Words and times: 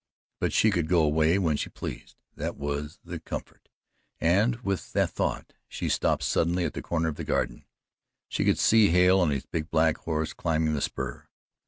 But 0.39 0.51
she 0.51 0.71
could 0.71 0.87
go 0.89 1.03
away 1.03 1.37
when 1.37 1.57
she 1.57 1.69
pleased 1.69 2.15
that 2.35 2.57
was 2.57 2.97
the 3.03 3.19
comfort 3.19 3.69
and 4.19 4.55
with 4.61 4.93
the 4.93 5.05
thought 5.05 5.53
she 5.67 5.89
stopped 5.89 6.23
suddenly 6.23 6.65
at 6.65 6.73
the 6.73 6.81
corner 6.81 7.07
of 7.07 7.17
the 7.17 7.23
garden. 7.23 7.65
She 8.27 8.43
could 8.43 8.57
see 8.57 8.87
Hale 8.89 9.19
on 9.19 9.29
his 9.29 9.45
big 9.45 9.69
black 9.69 9.97
horse 9.97 10.33
climbing 10.33 10.73
the 10.73 10.81
spur. 10.81 11.27